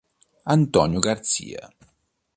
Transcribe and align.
Antonio 0.45 0.97
García 0.99 1.69